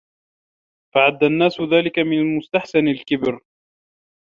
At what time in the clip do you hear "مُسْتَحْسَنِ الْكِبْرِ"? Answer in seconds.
2.37-3.39